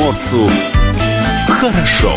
[0.00, 0.48] Приморцу
[1.46, 2.14] хорошо.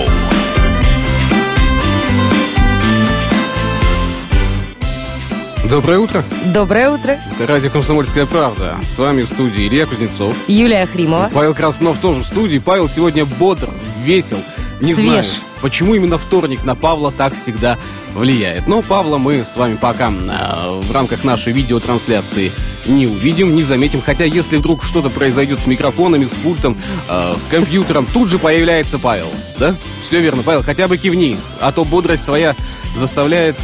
[5.70, 6.24] Доброе утро.
[6.46, 7.20] Доброе утро.
[7.34, 8.80] Это радио «Комсомольская правда».
[8.86, 10.34] С вами в студии Илья Кузнецов.
[10.48, 11.30] Юлия Хримова.
[11.34, 12.60] Павел Краснов тоже в студии.
[12.60, 13.70] Павел сегодня бодр,
[14.02, 14.40] весел.
[14.80, 15.26] Не Свеж.
[15.26, 17.78] знаю, почему именно вторник на Павла так всегда
[18.14, 18.68] влияет.
[18.68, 22.52] Но Павла мы с вами пока э, в рамках нашей видеотрансляции
[22.86, 24.02] не увидим, не заметим.
[24.02, 29.00] Хотя если вдруг что-то произойдет с микрофонами, с пультом, э, с компьютером, тут же появляется
[29.00, 29.28] Павел.
[29.58, 29.76] Да?
[30.02, 32.56] Все верно, Павел, хотя бы кивни, а то бодрость твоя
[32.96, 33.58] заставляет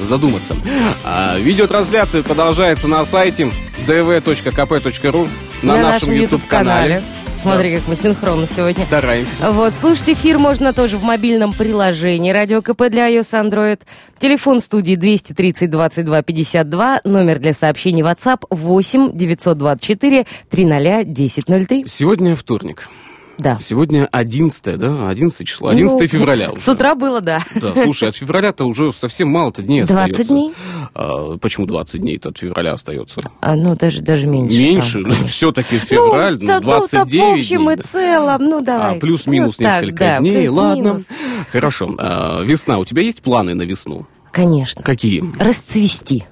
[0.00, 0.56] задуматься.
[1.04, 3.50] А, видеотрансляция продолжается на сайте
[3.86, 5.28] dv.kp.ru
[5.62, 7.02] на, нашем YouTube-канале.
[7.40, 8.82] Смотри, как мы синхронно сегодня.
[8.84, 9.50] Стараемся.
[9.50, 13.80] Вот, слушать эфир можно тоже в мобильном приложении Радио КП для iOS Android.
[14.18, 21.84] Телефон студии 230 22 52, номер для сообщений WhatsApp 8 924 300 1003.
[21.86, 22.88] Сегодня вторник.
[23.38, 23.58] Да.
[23.62, 25.08] Сегодня 11, да?
[25.08, 25.68] 11 число.
[25.68, 26.50] 11 Ну, февраля.
[26.52, 26.60] уже.
[26.60, 27.40] С утра было, да.
[27.54, 30.24] Да, слушай, от февраля-то уже совсем мало-то дней 20 остается.
[30.32, 30.52] дней?
[30.94, 33.20] А, почему 20 дней-то от февраля остается?
[33.40, 34.58] А, ну, даже, даже меньше.
[34.58, 35.02] Меньше?
[35.02, 35.24] правда.
[35.28, 37.72] Все-таки февраль, ну, да, ну, ну, да, 29 в общем дней.
[37.74, 37.82] и да.
[37.82, 38.96] целом, ну, давай.
[38.96, 40.48] А, плюс-минус Ну, так, несколько да, дней.
[40.48, 41.00] Ладно.
[41.52, 41.94] Хорошо.
[41.98, 42.78] А, весна.
[42.78, 44.06] У тебя есть планы на весну?
[44.32, 44.82] Конечно.
[44.82, 45.24] Какие?
[45.38, 46.24] Расцвести.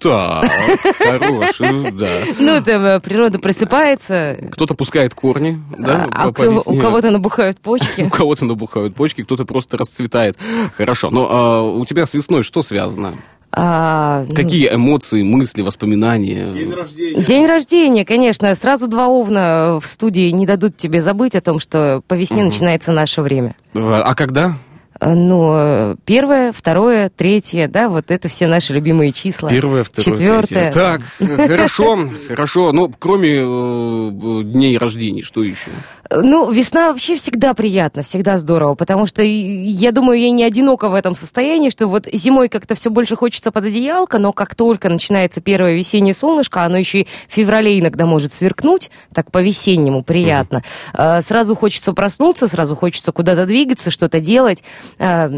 [0.00, 0.50] Так,
[0.98, 2.08] хороший, да.
[2.38, 6.62] Ну, это э, природа просыпается, Кто-то пускает корни, да, а у, весне.
[6.66, 8.08] у кого-то набухают У почки.
[8.08, 10.36] кого-то набухают почки, кто-то просто расцветает.
[10.76, 11.10] Хорошо.
[11.10, 13.16] Но а, у тебя с весной что связано?
[13.52, 16.52] А, ну, Какие эмоции, мысли, воспоминания?
[16.52, 18.54] День рождения, конечно.
[18.54, 22.92] Сразу два овна в студии не дадут тебе забыть о том, что по весне начинается
[22.92, 23.56] наше время.
[23.74, 24.54] А когда?
[25.00, 29.48] Ну, э, первое, второе, третье, да, вот это все наши любимые числа.
[29.48, 30.72] Первое, второе, Четвертое.
[30.72, 30.72] третье.
[30.72, 31.02] Так,
[31.48, 32.72] хорошо, хорошо.
[32.72, 35.70] Но кроме э, дней рождений, что еще?
[36.10, 40.94] Ну, весна вообще всегда приятно, всегда здорово, потому что я думаю, я не одинока в
[40.94, 45.40] этом состоянии, что вот зимой как-то все больше хочется под одеялко, но как только начинается
[45.40, 50.64] первое весеннее солнышко, оно еще и в феврале иногда может сверкнуть, так по-весеннему приятно.
[50.92, 54.64] А, Сразу хочется проснуться, сразу хочется куда-то двигаться, что-то делать.
[54.98, 55.30] А,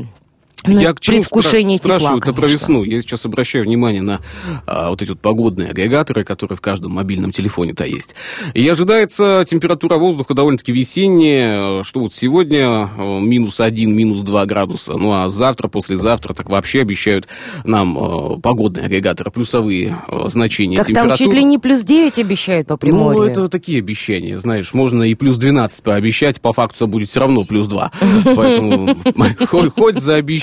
[0.67, 2.85] ну, Я к чему предвкушение спра- спрашиваю тепла, это про весну.
[2.85, 4.21] Я сейчас обращаю внимание на
[4.67, 8.15] а, вот эти вот погодные агрегаторы, которые в каждом мобильном телефоне-то есть.
[8.55, 14.47] И ожидается температура воздуха довольно-таки весенняя, э, что вот сегодня э, минус 1, минус 2
[14.47, 17.27] градуса, ну а завтра, послезавтра так вообще обещают
[17.65, 21.19] нам э, погодные агрегаторы, плюсовые э, значения Так там температуры.
[21.31, 23.23] чуть ли не плюс 9 обещают по Приморью.
[23.23, 27.45] Ну, это такие обещания, знаешь, можно и плюс 12 пообещать, по факту будет все равно
[27.45, 27.91] плюс 2.
[28.37, 28.97] Поэтому
[29.47, 29.99] хоть, хоть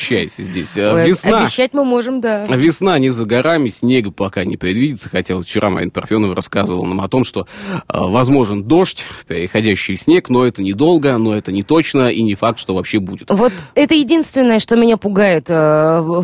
[0.09, 0.77] заобещайся здесь.
[0.77, 2.43] А Ой, Весна, Обещать мы можем, да.
[2.43, 7.01] весна не за горами, снега пока не предвидится, хотя вот вчера Марина Парфенова рассказывала нам
[7.01, 7.43] о том, что э,
[7.87, 12.59] возможен дождь, переходящий в снег, но это недолго, но это не точно и не факт,
[12.59, 13.29] что вообще будет.
[13.29, 16.23] Вот это единственное, что меня пугает э,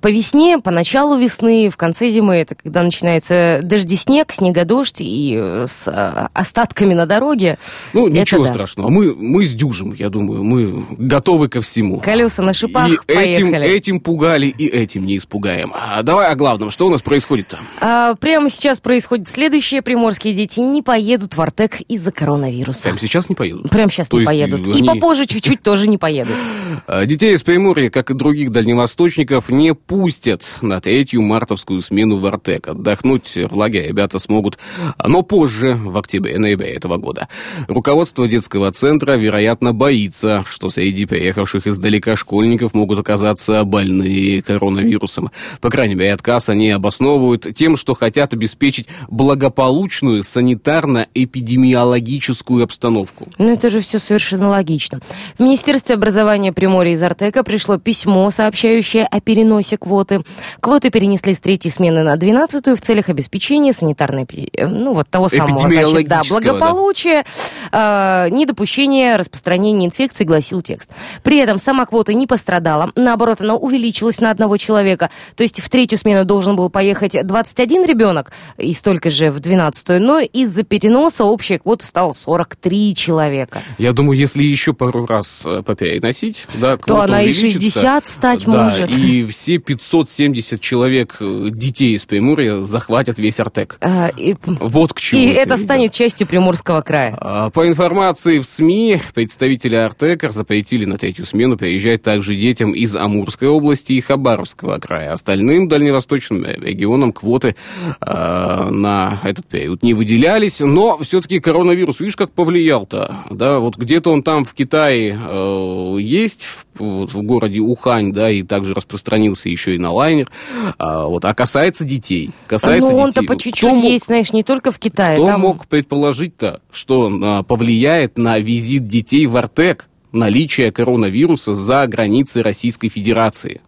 [0.00, 5.34] по весне, по началу весны, в конце зимы, это когда начинается дожди, снег, снега-дождь и
[5.36, 7.58] э, с э, остатками на дороге.
[7.92, 8.50] Ну, Это ничего да.
[8.50, 8.90] страшного.
[8.90, 11.98] Мы, мы сдюжим, я думаю, мы готовы ко всему.
[11.98, 13.74] Колеса на шипах, И этим, поехали.
[13.76, 15.72] этим пугали, и этим не испугаем.
[15.74, 16.70] А давай о главном.
[16.70, 17.60] Что у нас происходит-то?
[17.80, 19.82] А, прямо сейчас происходит следующее.
[19.82, 22.84] Приморские дети не поедут в Артек из-за коронавируса.
[22.84, 23.70] Прямо сейчас не поедут?
[23.70, 24.66] Прямо сейчас То не поедут.
[24.66, 26.34] они- И попозже чуть-чуть тоже не поедут.
[26.88, 32.26] А, Детей из Приморья, как и других дальневосточников, не пустят на третью мартовскую смену в
[32.26, 32.68] Артек.
[32.68, 34.58] Отдохнуть в лагере ребята смогут,
[35.04, 37.28] но позже, в октябре-ноябре этого года.
[37.66, 45.30] Руководство детского центра, вероятно, боится, что среди приехавших издалека школьников могут оказаться больные коронавирусом.
[45.60, 53.28] По крайней мере, отказ они обосновывают тем, что хотят обеспечить благополучную санитарно-эпидемиологическую обстановку.
[53.38, 55.00] Ну, это же все совершенно логично.
[55.38, 60.22] В Министерстве образования Приморья из Артека пришло письмо, сообщающее о переносе квоты.
[60.60, 65.28] Квоты перенесли с третьей смены на двенадцатую в целях обеспечения санитарной, э, ну, вот того
[65.28, 66.52] самого, значит, да, Эпидемиологического, да.
[66.52, 67.24] благополучия,
[67.72, 70.90] э, недопущения распространения инфекции, гласил текст.
[71.22, 75.10] При этом сама квота не пострадала, наоборот, она увеличилась на одного человека.
[75.34, 80.00] То есть в третью смену должен был поехать 21 ребенок и столько же в двенадцатую,
[80.00, 83.62] но из-за переноса общая квота стала 43 человека.
[83.78, 88.44] Я думаю, если еще пару раз э, попереносить, да, То она и увеличится, 60 стать
[88.46, 88.96] да, может.
[88.96, 93.76] и все 570 человек э, детей из Приморья захватят весь Артек.
[93.80, 95.20] А, и Вот к чему.
[95.22, 95.60] и это ребят.
[95.60, 97.16] станет частью Приморского края.
[97.20, 102.72] А, По информации в СМИ, представители Артека запретили на третью смену приезжать также детям детям
[102.72, 105.12] из Амурской области и Хабаровского края.
[105.12, 107.56] Остальным дальневосточным регионам квоты
[108.00, 114.10] э, на этот период не выделялись, но все-таки коронавирус, видишь, как повлиял-то, да, вот где-то
[114.10, 116.46] он там в Китае э, есть,
[116.78, 120.30] вот, в городе Ухань, да, и также распространился еще и на лайнер,
[120.78, 124.70] а, вот, а касается детей, касается ну, он-то по чуть-чуть мог, есть, знаешь, не только
[124.70, 125.16] в Китае.
[125.16, 125.40] Кто там...
[125.40, 132.88] мог предположить-то, что а, повлияет на визит детей в Артек, наличие коронавируса за границей Российской
[132.88, 133.60] Федерации?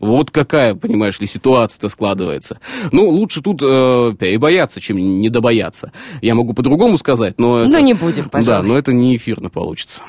[0.00, 2.60] Вот какая, понимаешь ли, ситуация-то складывается.
[2.92, 5.92] Ну, лучше тут э, и бояться, чем не добояться.
[6.22, 7.64] Я могу по-другому сказать, но...
[7.64, 8.62] Ну, не будем, пожалуйста.
[8.62, 10.02] Да, но это не эфирно получится.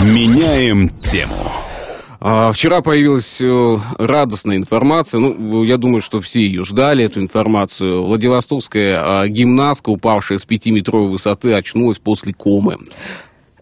[0.00, 1.52] Меняем тему.
[2.20, 5.20] А, вчера появилась э, радостная информация.
[5.20, 8.04] Ну, я думаю, что все ее ждали, эту информацию.
[8.04, 12.76] Владивостокская а, гимнастка, упавшая с пятиметровой высоты, очнулась после комы.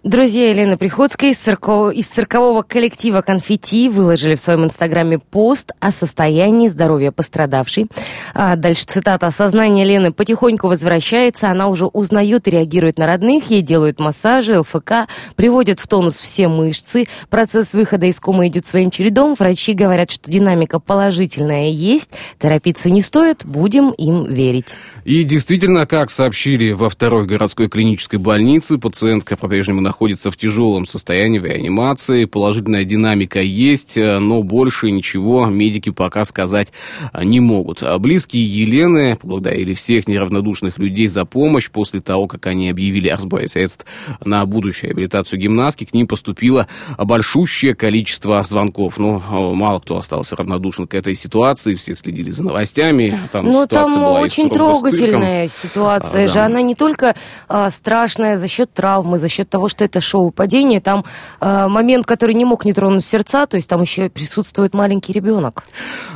[0.07, 1.91] Друзья Елены Приходской из, цирко...
[1.91, 7.89] из циркового коллектива «Конфетти» выложили в своем инстаграме пост о состоянии здоровья пострадавшей.
[8.33, 9.29] А дальше цитата.
[9.33, 15.09] «Сознание Лены потихоньку возвращается, она уже узнает и реагирует на родных, ей делают массажи, ЛФК,
[15.35, 17.07] приводят в тонус все мышцы.
[17.29, 19.35] Процесс выхода из комы идет своим чередом.
[19.37, 24.69] Врачи говорят, что динамика положительная есть, торопиться не стоит, будем им верить».
[25.05, 30.85] И действительно, как сообщили во второй городской клинической больнице, пациентка по-прежнему находится находится в тяжелом
[30.85, 32.27] состоянии в реанимации.
[32.27, 36.71] Положительная динамика есть, э, но больше ничего медики пока сказать
[37.15, 37.83] э, не могут.
[37.83, 43.17] А близкие Елены поблагодарили всех неравнодушных людей за помощь после того, как они объявили о
[43.17, 43.87] сборе средств
[44.23, 45.85] на будущую реабилитацию гимнастки.
[45.85, 46.67] К ним поступило
[46.99, 48.99] большущее количество звонков.
[48.99, 51.73] Но ну, мало кто остался равнодушен к этой ситуации.
[51.73, 53.19] Все следили за новостями.
[53.33, 56.35] Там ну, там была очень трогательная ситуация а, же.
[56.35, 56.45] Да.
[56.45, 57.15] Она не только
[57.49, 61.05] а, страшная за счет травмы, за счет того, что это шоу падения, там
[61.41, 65.65] э, момент, который не мог не тронуть сердца, то есть там еще присутствует маленький ребенок.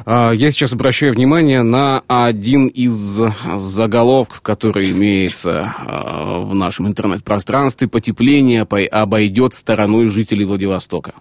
[0.05, 3.20] А, я сейчас обращаю внимание на один из
[3.56, 7.88] заголовков, который имеется э, в нашем интернет-пространстве.
[7.88, 11.14] Потепление обойдет стороной жителей Владивостока.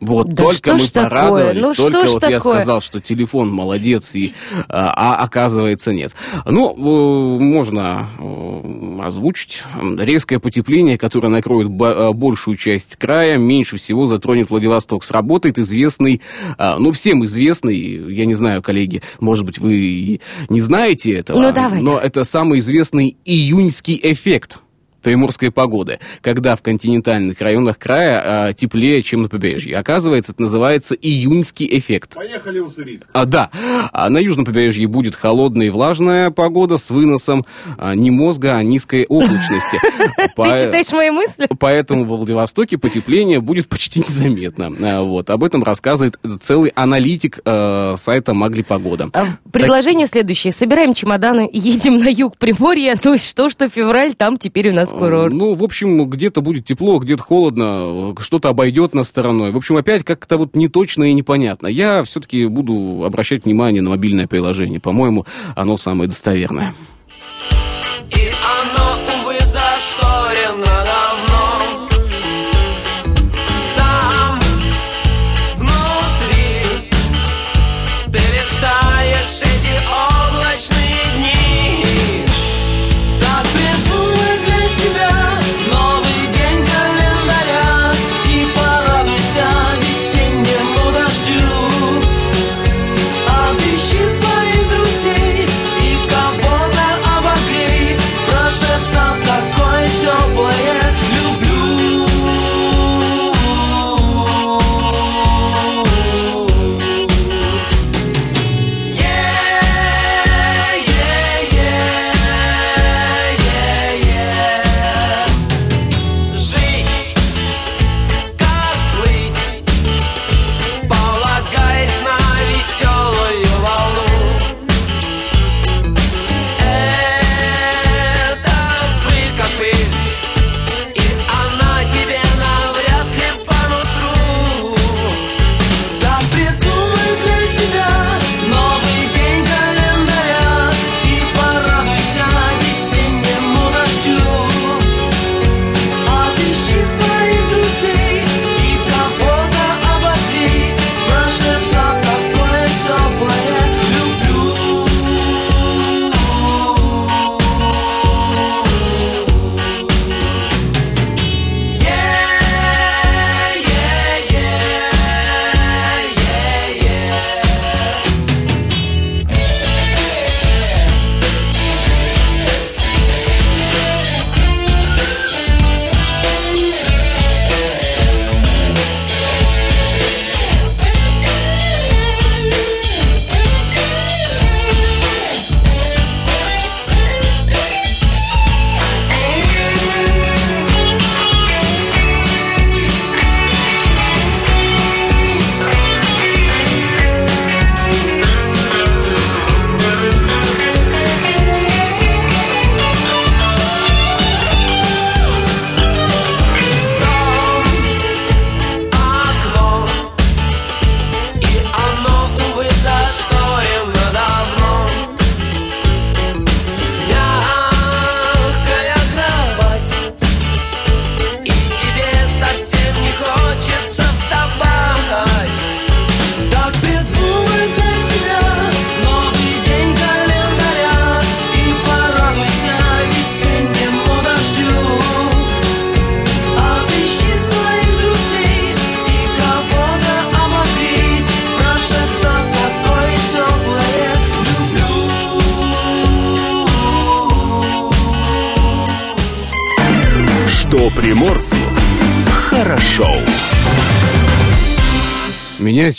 [0.00, 2.32] Вот да только мы порадовались, ну, только вот такое?
[2.32, 4.34] я сказал, что телефон молодец, и,
[4.68, 6.12] а, а оказывается нет.
[6.44, 9.62] Ну, э, можно э, озвучить.
[9.98, 15.04] Резкое потепление, которое накроет э, большую часть края, меньше всего затронет Владивосток.
[15.04, 16.20] Сработает известный,
[16.58, 21.80] ну, всем известный, я не знаю, коллеги, может быть, вы не знаете этого, ну, давай.
[21.80, 24.58] но это самый известный июньский эффект
[25.04, 29.76] приморской погоды, когда в континентальных районах края а, теплее, чем на побережье.
[29.76, 32.14] Оказывается, это называется июньский эффект.
[32.14, 33.06] Поехали, Уссурийск.
[33.12, 33.50] А, да.
[33.92, 37.44] А на южном побережье будет холодная и влажная погода с выносом
[37.78, 39.78] а, не мозга, а низкой облачности.
[40.16, 41.46] Ты читаешь мои мысли?
[41.60, 44.72] Поэтому в Владивостоке потепление будет почти незаметно.
[44.82, 45.28] А, вот.
[45.28, 49.10] Об этом рассказывает целый аналитик а, сайта Магли Погода.
[49.52, 50.52] Предложение следующее.
[50.52, 52.98] Собираем чемоданы, едем на юг Приморья.
[53.04, 55.32] Ну что, что февраль, там теперь у нас курорт.
[55.32, 59.52] Ну, в общем, где-то будет тепло, где-то холодно, что-то обойдет нас стороной.
[59.52, 61.66] В общем, опять как-то вот не точно и непонятно.
[61.66, 64.80] Я все-таки буду обращать внимание на мобильное приложение.
[64.80, 66.74] По-моему, оно самое достоверное.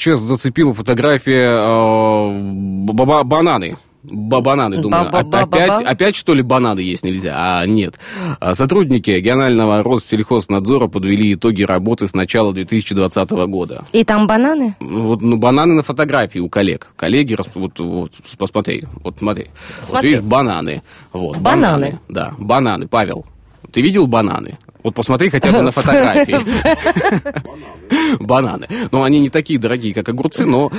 [0.05, 3.77] Сейчас зацепила фотография э, ба- бананы.
[4.03, 5.05] Ба- бананы, думаю.
[5.12, 5.63] Ба-ба-ба-ба-ба.
[5.63, 7.33] Опять, опять, что ли, бананы есть нельзя?
[7.35, 7.95] А, нет.
[8.39, 13.85] А, Сотрудники регионального Россельхознадзора подвели итоги работы с начала 2020 года.
[13.93, 14.75] И там бананы?
[14.79, 16.89] Вот ну, бананы на фотографии у коллег.
[16.95, 19.47] Коллеги, вот, вот посмотри, вот смотри.
[19.79, 20.09] Вот Смотри.
[20.09, 20.83] видишь, бананы.
[21.12, 22.00] Вот, Бананы.
[22.07, 22.88] Да, бананы.
[22.88, 23.25] Павел,
[23.71, 24.59] ты видел бананы?
[24.85, 26.37] Вот посмотри хотя бы на фотографии.
[28.19, 28.67] Бананы.
[28.91, 30.71] Ну, они не такие дорогие, как огурцы, но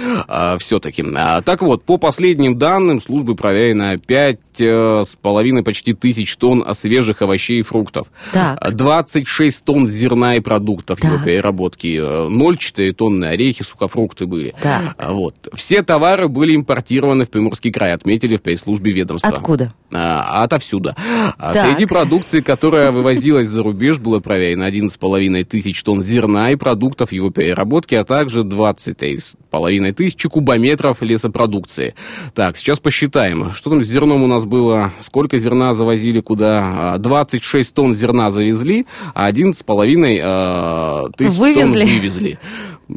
[0.61, 1.05] все-таки.
[1.45, 7.21] так вот, по последним данным, службы проверено 5 э, с половиной почти тысяч тонн свежих
[7.23, 8.07] овощей и фруктов.
[8.33, 8.57] Так.
[8.61, 11.25] А 26 тонн зерна и продуктов его Так.
[11.25, 11.99] переработки.
[11.99, 14.55] э, 0,4 тонны орехи, сухофрукты были.
[14.63, 14.95] Так.
[14.99, 15.35] А, Вот.
[15.55, 19.31] Все товары были импортированы в Приморский край, отметили в пресс-службе ведомства.
[19.31, 19.73] Откуда?
[19.93, 20.95] А, отовсюду.
[21.39, 21.67] А Так.
[21.67, 27.31] Среди продукции, которая вывозилась за рубеж, было проверено 11,5 тысяч тонн зерна и продуктов его
[27.31, 31.95] переработки, а также 20,5 тысяч кубометров лесопродукции.
[32.35, 33.51] Так, сейчас посчитаем.
[33.51, 34.93] Что там с зерном у нас было?
[35.01, 36.95] Сколько зерна завозили куда?
[36.95, 42.39] А, 26 тонн зерна завезли, а 11,5 э, тысяч тонн Вывезли.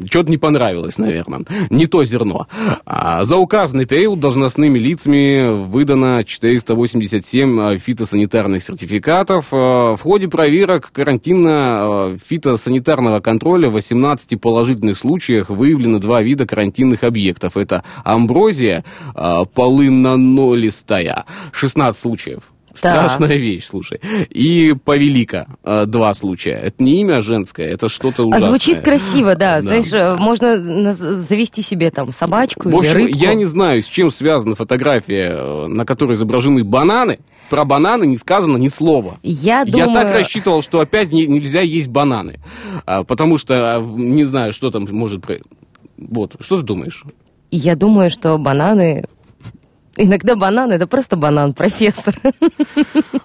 [0.06, 1.42] Что-то не понравилось, наверное.
[1.68, 2.46] Не то зерно.
[2.86, 9.46] А, за указанный период должностными лицами выдано 487 а, фитосанитарных сертификатов.
[9.52, 17.56] А, В ходе проверок карантинно-фитосанитарного контроля в 18 положительных случаях выявлено два вида карантинных объектов.
[17.56, 22.44] Это амброзия полынонолистая, 16 случаев.
[22.90, 24.00] Страшная вещь, слушай.
[24.30, 26.54] И повелика, а, два случая.
[26.54, 28.48] Это не имя женское, это что-то А ужасное.
[28.50, 29.56] звучит красиво, да.
[29.56, 29.60] Да.
[29.62, 33.18] Знаешь, э, можно завести себе там собачку В общем, или рыбку.
[33.18, 37.18] я не знаю, с чем связана фотография, э, на которой изображены бананы.
[37.50, 39.18] Про бананы не сказано ни слова.
[39.22, 39.92] Я Я думаю...
[39.94, 42.38] так рассчитывал, что опять не- нельзя есть бананы.
[42.86, 45.24] А, потому что не знаю, что там может...
[45.98, 47.02] Вот, что ты думаешь?
[47.50, 49.04] Я думаю, что бананы...
[49.96, 52.14] Иногда банан это просто банан, профессор.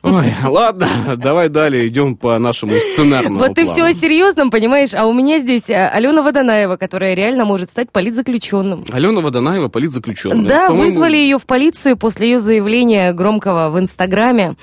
[0.02, 3.72] Ой, ладно, давай далее идем по нашему сценарному Вот ты плану.
[3.72, 4.94] все о серьезном, понимаешь?
[4.94, 8.84] А у меня здесь э, Алена Водонаева, которая реально может стать политзаключенным.
[8.92, 10.48] Алена Водонаева, политзаключенная.
[10.48, 14.56] Да, вызвали ее в полицию после ее заявления громкого в Инстаграме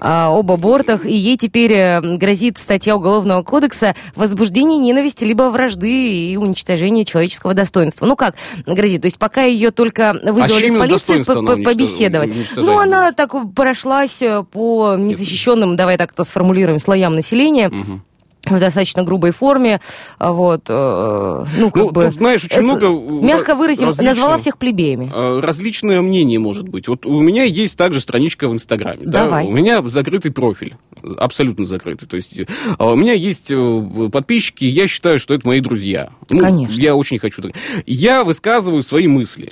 [0.00, 6.30] а, об абортах, и ей теперь э, грозит статья Уголовного кодекса возбуждение ненависти либо вражды
[6.32, 8.06] и уничтожение человеческого достоинства.
[8.06, 8.34] Ну как
[8.66, 9.02] грозит?
[9.02, 12.30] То есть пока ее только вызвали чье в полицию по- по- побеседовать.
[12.56, 17.70] Ну, она так прошлась э, по незащищенным, давай так это сформулируем, слоям населения.
[18.46, 19.80] В достаточно грубой форме,
[20.18, 22.04] а вот, э, ну, как Ну, бы...
[22.06, 25.10] тут, знаешь, очень много, Мягко э, выразим, различных- назвала всех плебеями.
[25.14, 26.86] Э, Различное мнение может быть.
[26.88, 29.02] Вот у меня есть также страничка в Инстаграме.
[29.04, 29.24] да.
[29.24, 29.46] Давай.
[29.46, 30.76] У меня закрытый профиль.
[31.18, 32.06] Абсолютно закрытый.
[32.08, 32.46] То есть э,
[32.78, 33.50] у меня есть
[34.12, 36.10] подписчики, я считаю, что это мои друзья.
[36.30, 36.80] Ну, Конечно.
[36.80, 37.42] Я очень хочу.
[37.84, 39.50] Я высказываю свои мысли.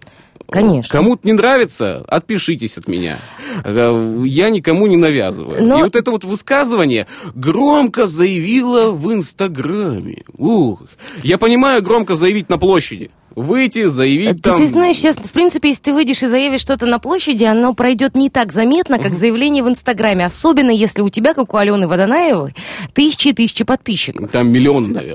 [0.49, 0.91] Конечно.
[0.91, 3.19] Кому-то не нравится, отпишитесь от меня.
[3.65, 5.63] Я никому не навязываю.
[5.65, 10.23] Но- И вот это вот высказывание громко заявила в Инстаграме.
[10.37, 10.83] Ух.
[11.23, 13.11] Я понимаю, громко заявить на площади.
[13.35, 14.59] Выйти, заявить там...
[14.59, 18.15] ты знаешь, сейчас, в принципе, если ты выйдешь и заявишь что-то на площади, оно пройдет
[18.15, 20.25] не так заметно, как заявление в Инстаграме.
[20.27, 22.55] Особенно, если у тебя, как у Алены Водонаевой,
[22.93, 24.31] тысячи и тысячи подписчиков.
[24.31, 25.15] Там миллионы, наверное.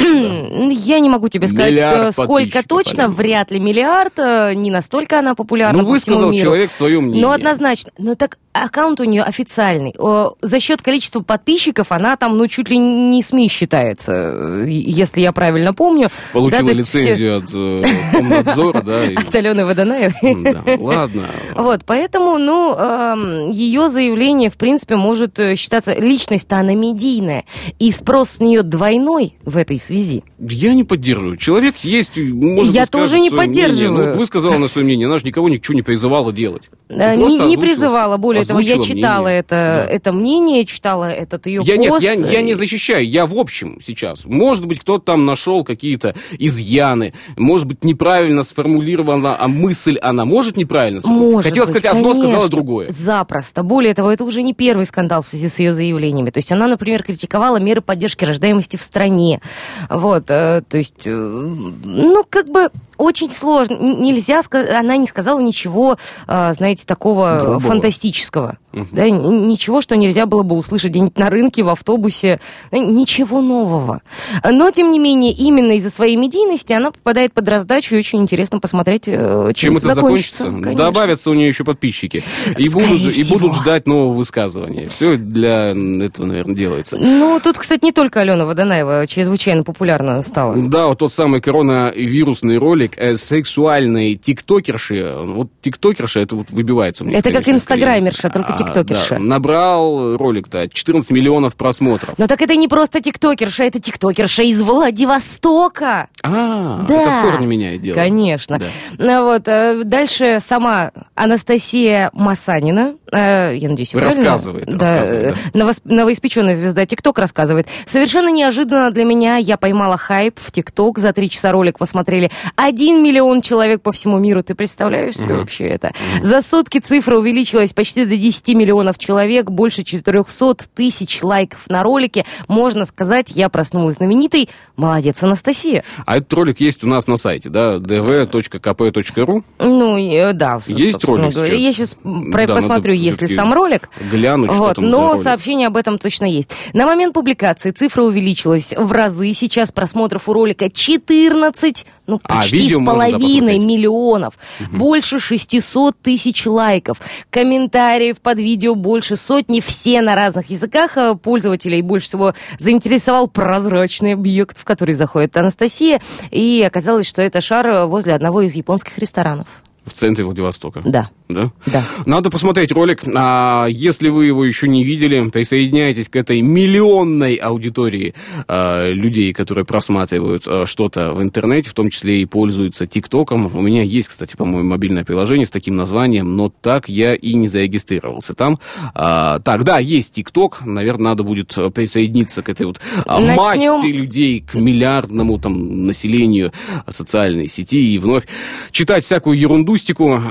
[0.49, 0.63] да.
[0.65, 4.69] М, Я не могу тебе сказать, Миллиард э, сколько точно, вряд ли миллиард, э, не
[4.71, 6.43] настолько она популярна Ну, по высказал миру.
[6.43, 7.21] человек свое мнение.
[7.25, 7.91] Ну, однозначно.
[7.97, 9.93] Но так аккаунт у нее официальный.
[10.41, 15.31] За счет количества подписчиков она там, ну, чуть ли не СМИ считается, э, если я
[15.31, 16.09] правильно помню.
[16.33, 19.03] Получила Да, все- лицензию от Комнадзора, да.
[19.17, 20.77] От Алены Водонаевой.
[20.79, 21.25] Ладно.
[21.55, 25.93] Вот, поэтому, ну, эм, ее заявление, в принципе, может э, считаться...
[25.93, 27.45] Личность-то она медийная,
[27.79, 30.23] и спрос с нее двойной в этой связи.
[30.39, 31.37] Я не поддерживаю.
[31.37, 33.37] Человек есть, может Я тоже не мнение.
[33.37, 33.91] поддерживаю.
[33.97, 36.63] Ну, вот высказала на свое мнение, она же никого ничего не призывала делать.
[36.89, 39.39] Э, Ну, Не, не призывала, более того, я читала мнение.
[39.39, 39.85] это, Да.
[39.93, 42.03] это мнение, читала этот ее Я, нет, пост.
[42.03, 44.25] я, я не защищаю, я в общем сейчас.
[44.25, 50.55] Может быть, кто-то там нашел какие-то изъяны, может быть, неправильно сформулирована а мысль, она может
[50.55, 51.35] неправильно сформулировать?
[51.35, 52.49] Может Хотела быть, сказать одно, сказала конечно.
[52.49, 52.87] другое.
[52.89, 53.63] Запросто.
[53.63, 56.29] Более того, это уже не первый скандал в связи с ее заявлениями.
[56.29, 59.41] То есть она, например, критиковала меры поддержки рождаемости в стране.
[59.89, 63.75] Вот, э, то есть, э, ну, как бы очень сложно.
[63.79, 67.59] Нельзя сказать, она не сказала ничего, а, знаете, такого Грубого.
[67.61, 68.57] фантастического.
[68.71, 68.89] Мгм.
[68.91, 72.39] Да, ничего, что нельзя было бы услышать где-нибудь на рынке, в автобусе.
[72.71, 74.01] Ничего нового.
[74.43, 78.59] Но, тем не менее, именно из-за своей медийности она попадает под раздачу, и очень интересно
[78.59, 80.43] посмотреть, э, Чем это закончится?
[80.43, 80.75] Конечно.
[80.75, 82.23] Добавятся у нее еще подписчики.
[82.57, 83.39] И Скорее будут, и всего.
[83.39, 84.87] будут ждать нового высказывания.
[84.87, 86.97] Все для этого, наверное, делается.
[86.97, 90.55] Ну, тут, кстати, не только Алена Водонаева чрезвычайно популярна стала.
[90.55, 95.13] Да, вот тот самый коронавирусный ролик э, сексуальной тиктокерши.
[95.25, 97.19] Вот тиктокерша, это вот выбивается у меня.
[97.19, 99.15] Это как инстаграмерша, только А, тиктокерша.
[99.15, 102.15] да, набрал ролик-то 14 миллионов просмотров.
[102.17, 106.07] Но так это не просто тиктокерша, это тиктокерша из Владивостока.
[106.23, 106.93] А, Да.
[107.01, 107.95] это в корне меняет дело.
[107.95, 108.59] Конечно.
[108.59, 108.65] Да.
[108.97, 114.09] Ну вот, э, дальше сама Анастасия Масанина, э, я надеюсь, правильно?
[114.15, 117.67] Рассказывает, Да, рассказывает, э, новос- новоиспеченная звезда ТикТок рассказывает.
[117.85, 120.97] Совершенно неожиданно для меня я поймала хайп в ТикТок.
[120.99, 122.31] За три часа ролик посмотрели
[122.79, 124.41] один миллион человек по всему миру.
[124.41, 125.39] Ты представляешь себе Мгм.
[125.39, 125.91] вообще это?
[126.21, 132.25] За сутки цифра увеличилась почти до 10 миллионов человек, больше 400 тысяч лайков на ролике.
[132.47, 134.47] Можно сказать, я проснулась знаменитой.
[134.77, 135.83] Молодец, Анастасия.
[136.05, 139.43] А этот ролик есть у нас на сайте, да, dv.kp.ru.
[139.59, 141.47] Ну, э, да, Есть ролик говоря.
[141.55, 141.59] сейчас?
[141.59, 143.89] Я сейчас Да, посмотрю, есть ли сам ролик.
[144.11, 146.51] Глянуть, что Вот, там за но сообщение об этом точно есть.
[146.73, 149.33] На момент публикации цифра увеличилась в разы.
[149.33, 154.35] Сейчас просмотров у ролика 14, ну, А, почти видео половиной миллионов.
[154.71, 156.99] Больше 600 тысяч лайков.
[157.29, 159.59] Комментариев под видео больше сотни.
[159.59, 160.97] Все на разных языках.
[160.97, 166.01] Э, Пользователей больше всего заинтересовал прозрачный объект, в который заходит Анастасия.
[166.31, 169.47] И оказалось, что это шар э, возле одного из японских ресторанов.
[169.85, 170.81] В центре Владивостока.
[170.85, 171.51] Да, Да?
[171.65, 171.83] да.
[172.05, 173.01] Надо посмотреть ролик.
[173.15, 178.13] А, если вы его еще не видели, присоединяйтесь к этой миллионной аудитории
[178.47, 183.49] а, людей, которые просматривают а, что-то в интернете, в том числе и пользуются ТикТоком.
[183.55, 187.47] У меня есть, кстати, по-моему, мобильное приложение с таким названием, но так я и не
[187.47, 188.59] зарегистрировался там.
[188.93, 190.61] А, так, да, есть ТикТок.
[190.65, 193.37] Наверное, надо будет а, присоединиться к этой вот а, Начнем.
[193.73, 196.51] массе людей, к миллиардному там населению
[196.87, 198.25] социальной сети и вновь
[198.71, 199.68] читать всякую ерундустику.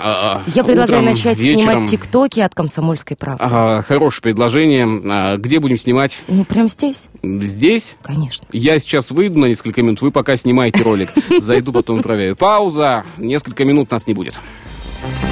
[0.03, 1.73] А, Я предлагаю утром, начать вечером.
[1.73, 3.43] снимать тиктоки от комсомольской правды.
[3.45, 4.87] Ага, хорошее предложение.
[5.11, 6.23] А, где будем снимать?
[6.29, 7.97] Ну, прям здесь, Здесь?
[8.03, 8.47] конечно.
[8.53, 11.11] Я сейчас выйду на несколько минут, вы пока снимаете ролик.
[11.41, 12.37] Зайду, потом проверю.
[12.37, 13.05] Пауза.
[13.17, 14.39] Несколько минут нас не будет.
[15.03, 15.28] Мама,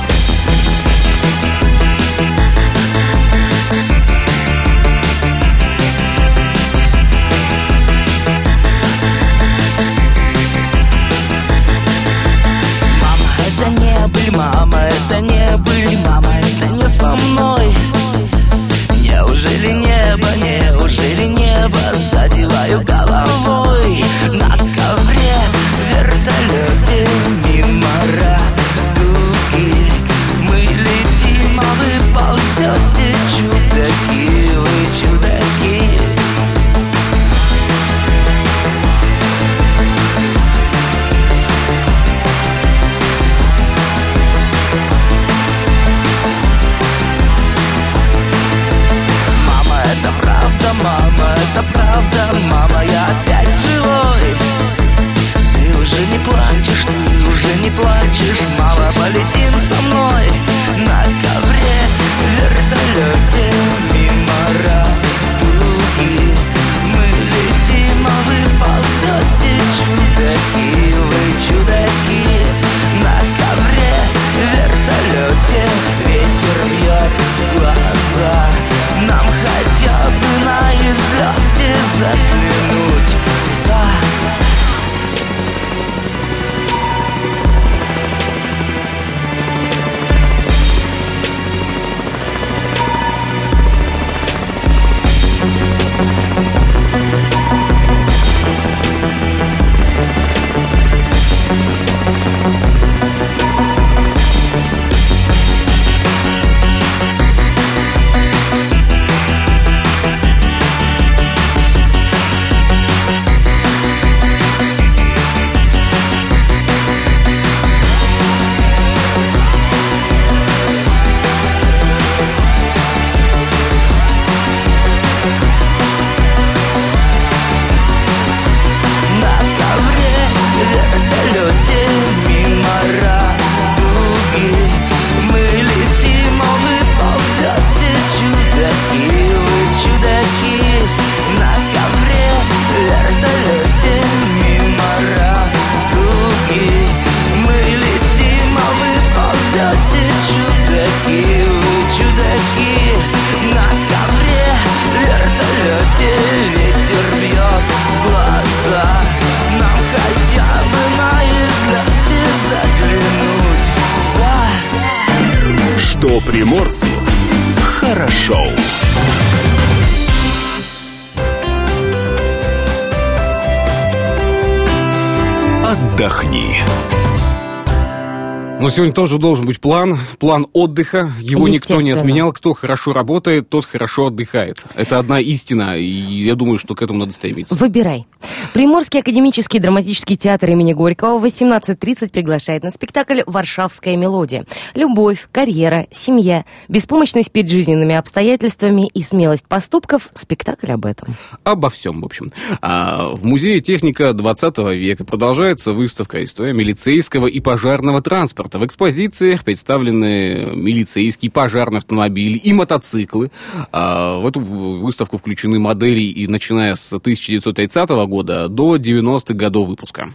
[178.77, 181.11] сегодня тоже должен быть план, план отдыха.
[181.21, 182.31] Его никто не отменял.
[182.33, 184.63] Кто хорошо работает, тот хорошо отдыхает.
[184.75, 187.55] Это одна истина, и я думаю, что к этому надо стремиться.
[187.55, 188.07] Выбирай.
[188.53, 194.45] Приморский академический драматический театр имени Горького в 18.30 приглашает на спектакль «Варшавская мелодия».
[194.75, 201.17] Любовь, карьера, семья, беспомощность перед жизненными обстоятельствами и смелость поступков– спектакль об этом.
[201.45, 202.31] Обо всем, в общем.
[202.61, 208.66] А, в Музее техника 20 века продолжается выставка «История милицейского и пожарного транспорта».
[208.67, 213.31] В экспозициях представлены милицейские пожарные автомобили и мотоциклы.
[213.71, 220.09] А, в эту выставку включены модели, и начиная с 1930 года до 90-х годов выпуска.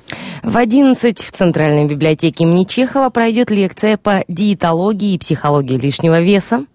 [0.44, 6.66] В 11 в Центральной библиотеке имени Чехова пройдет лекция по диетологии и психологии лишнего веса.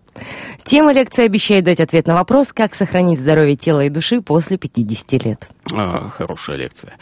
[0.65, 5.25] Тема лекции обещает дать ответ на вопрос, как сохранить здоровье тела и души после 50
[5.25, 5.49] лет.
[5.73, 6.95] А, хорошая лекция.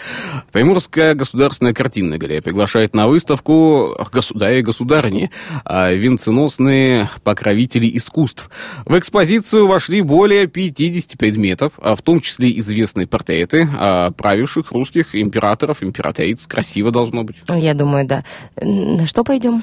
[0.53, 5.31] Приморская государственная картинная галерея приглашает на выставку государя и государыни,
[5.64, 8.50] а, венценосные покровители искусств.
[8.87, 15.14] В экспозицию вошли более 50 предметов, а в том числе известные портреты а, правивших русских
[15.14, 16.40] императоров, императриц.
[16.46, 17.37] Красиво должно быть.
[17.48, 18.24] Я думаю, да.
[18.57, 19.62] На что пойдем?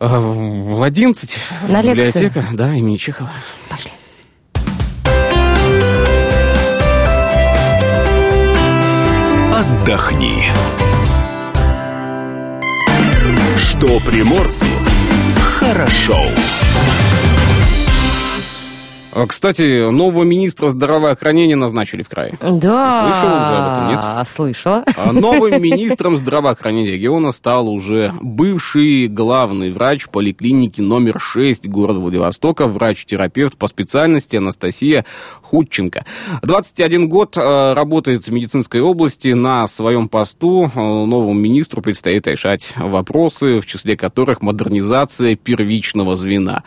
[0.00, 1.94] А, В 11 На лекцию?
[2.30, 3.30] библиотека, да, имени Чехова.
[3.68, 3.92] Пошли.
[9.54, 10.44] Отдохни.
[13.58, 14.66] Что приморцу
[15.58, 16.18] хорошо.
[16.18, 17.09] А,
[19.12, 22.38] а, кстати, нового министра здравоохранения назначили в крае.
[22.40, 23.12] Да.
[23.12, 24.00] Слышала уже об этом, нет?
[24.02, 24.84] А, слышала.
[24.96, 32.66] А новым министром здравоохранения региона стал уже бывший главный врач поликлиники номер 6 города Владивостока,
[32.66, 35.04] врач-терапевт по специальности Анастасия
[35.42, 36.04] Худченко.
[36.42, 39.28] 21 год работает в медицинской области.
[39.28, 46.62] На своем посту новому министру предстоит решать вопросы, в числе которых модернизация первичного звена.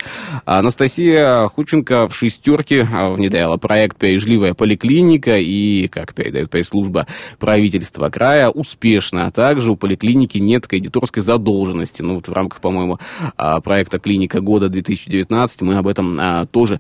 [0.46, 7.08] Анастасия Худченко в 60 шестерки а, внедряла проект «Бережливая поликлиника» и, как передает пресс-служба
[7.40, 9.28] правительства края, успешно.
[9.28, 12.02] А также у поликлиники нет кредиторской задолженности.
[12.02, 12.98] Ну, вот в рамках, по-моему,
[13.38, 16.80] а, проекта «Клиника года 2019» мы об этом а, тоже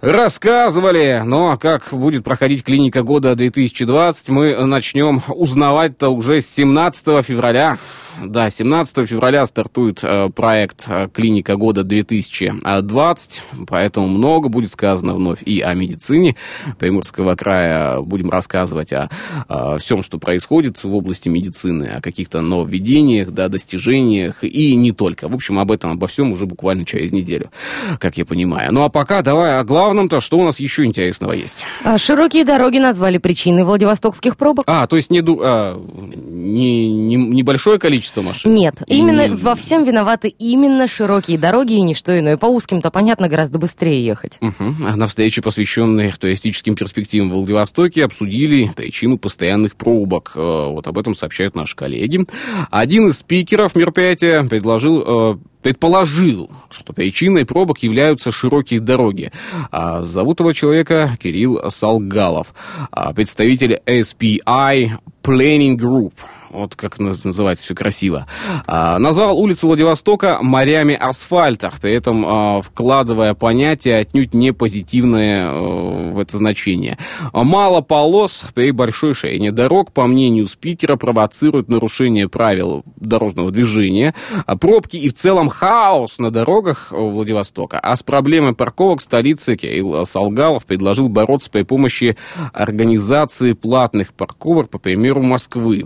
[0.00, 1.22] рассказывали.
[1.24, 7.78] Но как будет проходить клиника года 2020, мы начнем узнавать-то уже с 17 февраля.
[8.24, 15.42] Да, 17 февраля стартует э, проект э, «Клиника года 2020», поэтому много будет сказано вновь
[15.44, 16.36] и о медицине
[16.78, 18.00] Приморского края.
[18.00, 19.08] Будем рассказывать о,
[19.48, 25.28] о всем, что происходит в области медицины, о каких-то нововведениях, да, достижениях и не только.
[25.28, 27.50] В общем, об этом, обо всем уже буквально через неделю,
[27.98, 28.72] как я понимаю.
[28.72, 31.64] Ну а пока давай о главном-то, что у нас еще интересного есть.
[31.84, 34.64] А, Широкие дороги назвали причиной владивостокских пробок.
[34.66, 38.54] А, то есть не, а, не, не- небольшое количество машин?
[38.54, 42.36] Нет, И именно во всем виноваты именно широкие дороги и ничто иное.
[42.36, 44.38] По узким-то, понятно, гораздо быстрее ехать.
[44.40, 44.86] Мгм.
[44.86, 50.32] А На встрече, посвященной туристическим перспективам в Владивостоке, обсудили причину постоянных пробок.
[50.34, 52.26] Э, Вот об этом сообщают наши коллеги.
[52.70, 59.30] Один из спикеров мероприятия предложил э, предположил, что причиной пробок являются широкие дороги.
[59.70, 62.54] А зовут его человека Кирилл Салгалов,
[62.90, 66.12] а представитель SPI Planning Group.
[66.50, 68.26] Вот как наз- называется все красиво.
[68.66, 76.10] А, назвал улицу Владивостока морями асфальта, при этом а, вкладывая понятие отнюдь не позитивное э,
[76.12, 76.98] в это значение.
[77.32, 84.14] Мало полос при большой ширине дорог, по мнению спикера, провоцируют нарушение правил дорожного движения,
[84.60, 87.78] пробки и в целом хаос на дорогах Владивостока.
[87.78, 92.16] А с проблемой парковок столицы Кирилл Салгалов предложил бороться при помощи
[92.52, 95.84] организации платных парковок, по примеру Москвы.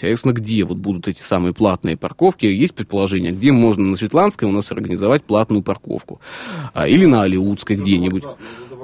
[0.00, 2.46] Интересно, где вот будут эти самые платные парковки?
[2.46, 6.22] Есть предположение, где можно на Светланской у нас организовать платную парковку?
[6.72, 8.24] А, Или на Алиутской где-нибудь?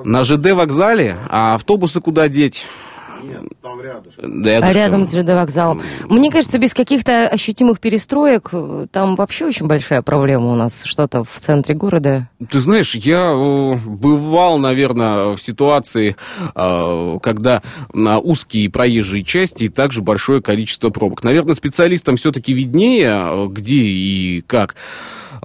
[0.04, 1.16] На ЖД вокзале?
[1.30, 2.66] А автобусы куда деть?
[4.22, 5.82] Да, А рядом с ЖД вокзалом.
[6.08, 10.84] Мне кажется, без каких-то ощутимых перестроек э, там вообще очень большая проблема у нас.
[10.84, 12.28] Что-то в центре города.
[12.50, 16.16] Ты знаешь, я э, бывал, наверное, в ситуации,
[16.54, 21.24] э, когда на узкие проезжие части и также большое количество пробок.
[21.24, 24.74] Наверное, специалистам все-таки виднее, где и как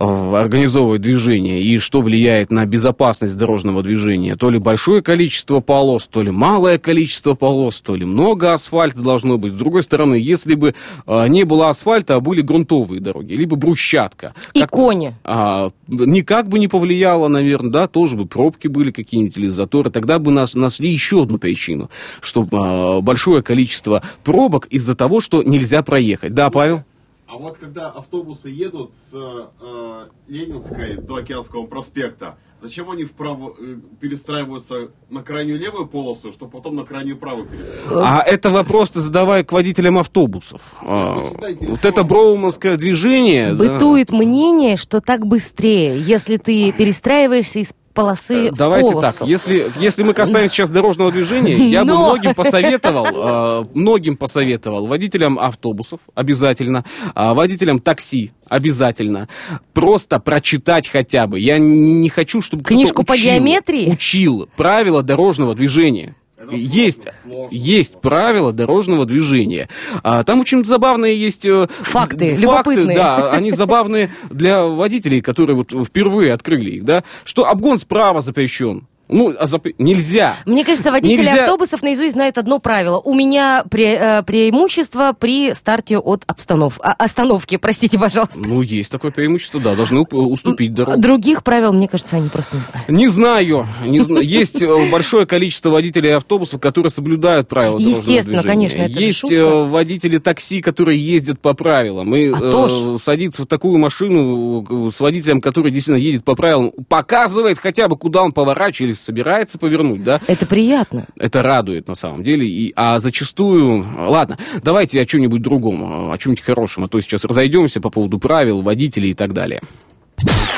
[0.02, 4.36] организовывать движение и что влияет на безопасность дорожного движения.
[4.36, 9.38] То ли большое количество полос, то ли малое количество полос, то ли много асфальта должно
[9.38, 9.54] быть.
[9.54, 10.74] С другой стороны, если бы
[11.06, 14.34] э, не было асфальта, а были грунтовые дороги, либо брусчатка.
[14.54, 15.16] И кони.
[15.24, 19.92] А, никак бы не повлияло, наверное, да, тоже бы пробки были какие-нибудь или заторы.
[19.92, 21.90] Тогда бы нас, нашли еще одну причину,
[22.22, 26.34] что а, большое количество пробок из-за того, что нельзя проехать.
[26.34, 26.84] Да, Павел?
[27.32, 33.78] А вот когда автобусы едут с э, Ленинской до Океанского проспекта, зачем они вправо э,
[34.00, 38.02] перестраиваются на крайнюю левую полосу, чтобы потом на крайнюю правую перестраиваться?
[38.04, 40.62] А это вопрос ты задавай к водителям автобусов.
[40.82, 43.54] А, вот это броуманское движение...
[43.54, 43.74] да.
[43.74, 49.20] Бытует мнение, что так быстрее, если ты перестраиваешься из полосы Э, в Давайте полосу.
[49.20, 52.06] так, если, если мы касаемся сейчас дорожного движения, я бы Но.
[52.06, 59.30] многим посоветовал, э, многим посоветовал, водителям автобусов обязательно, а водителям такси обязательно,
[59.74, 61.40] просто прочитать хотя бы.
[61.40, 63.90] Я не не хочу, чтобы Книжку по учил- геометрии?
[63.92, 66.16] Учил правила дорожного движения.
[66.52, 67.04] Есть,
[67.52, 69.70] есть правила дорожного движения.
[70.04, 72.96] А, там очень забавные есть э, Факты, факты, любопытные.
[72.98, 78.88] да, они забавные для водителей, которые вот впервые открыли их, да, что обгон справа запрещен.
[79.12, 80.38] Ну, а зап- нельзя.
[80.46, 83.00] Мне кажется, водители Нельзя- автобусов наизусть знают одно правило.
[83.00, 86.80] У меня пре- э, преимущество при старте от обстанов...
[86.82, 87.58] а- остановки.
[87.58, 88.40] Простите, пожалуйста.
[88.40, 91.00] Ну, есть такое преимущество, да, должны уп- уступить дорогу.
[91.00, 92.90] Других правил, мне кажется, они просто не знают.
[92.90, 94.26] Не знаю, не знаю.
[94.26, 100.18] Есть э, большое количество водителей автобусов, которые соблюдают правила Естественно, конечно, это Есть э, водители
[100.20, 102.16] такси, которые ездят по правилам.
[102.16, 106.72] И А э, садиться в такую машину э, с водителем, который действительно едет по правилам,
[106.88, 110.22] показывает хотя бы, куда он поворачивает или собирается повернуть, да?
[110.28, 111.08] Это приятно.
[111.18, 112.48] Это радует на самом деле.
[112.48, 113.86] И, а зачастую...
[113.98, 118.62] Ладно, давайте о чем-нибудь другом, о чем-нибудь хорошем, а то сейчас разойдемся по поводу правил,
[118.62, 119.62] водителей и так далее.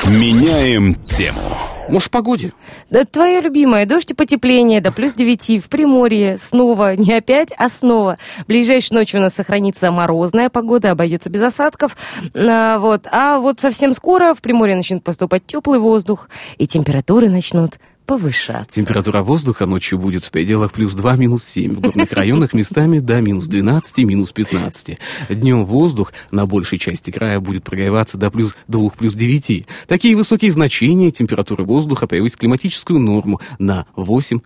[0.06, 1.40] Меняем тему.
[1.88, 2.52] Может, в погоде?
[2.90, 6.38] Да, твое любимое, дождь и потепление до плюс 9 в Приморье.
[6.38, 8.18] Снова, не опять, а снова.
[8.46, 11.96] Ближайшей ночью у нас сохранится морозная погода, обойдется без осадков.
[12.34, 13.06] А, вот.
[13.10, 16.28] а вот совсем скоро в Приморье начнет поступать теплый воздух,
[16.58, 17.72] и температуры начнут
[18.06, 18.76] повышаться.
[18.76, 21.74] Температура воздуха ночью будет в пределах плюс 2, минус 7.
[21.74, 24.98] В горных районах местами до минус 12, минус 15.
[25.30, 29.66] Днем воздух на большей части края будет прогреваться до плюс 2, плюс 9.
[29.86, 34.40] Такие высокие значения температуры воздуха превысят климатическую норму на 8-12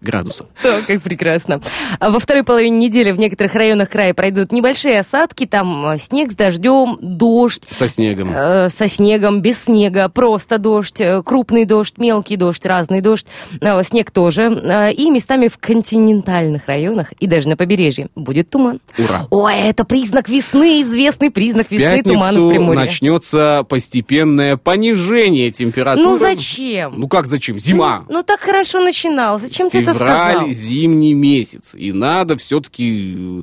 [0.00, 0.46] градусов.
[0.62, 1.60] То, как прекрасно.
[1.98, 6.32] А во второй половине недели в некоторых районах края пройдут небольшие осадки, там э, снег
[6.32, 8.30] с дождем, дождь, Со снегом.
[8.34, 13.26] э, со снегом, без снега, просто дождь, э, крупный дождь, мелкий дождь, разный дождь,
[13.60, 14.42] э, снег тоже.
[14.44, 18.80] Э, И местами в континентальных районах и даже на побережье будет туман.
[18.96, 19.26] Ура!
[19.30, 22.80] Ой, это признак весны, известный признак весны тумана в Приморье.
[22.80, 26.08] начнется постепенное понижение температуры.
[26.08, 26.94] Ну зачем?
[26.96, 27.58] Ну как зачем?
[27.58, 28.04] Зима.
[28.08, 30.30] Ну так хорошо начинал, зачем ты это сказал?
[30.32, 31.74] Февраль, зимний месяц.
[31.74, 33.42] И надо все-таки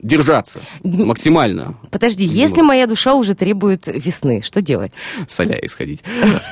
[0.00, 1.76] держаться максимально.
[1.90, 2.40] Подожди, Видимо.
[2.42, 4.92] если моя душа уже требует весны, что делать?
[5.26, 6.02] в Соляе сходить.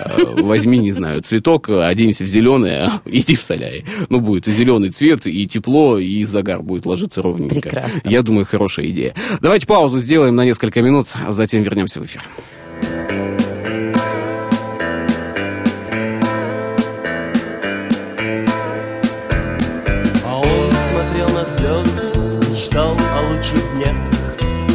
[0.05, 3.85] Э, Возьми, не знаю, цветок, оденься в зеленое, иди в Соляе.
[4.09, 7.55] Ну, будет и зеленый цвет, и тепло, и загар будет ложиться ровненько.
[7.61, 8.01] Прекрасно.
[8.09, 9.15] Я думаю, хорошая идея.
[9.41, 12.23] Давайте паузу сделаем на несколько минут, а затем вернемся в эфир.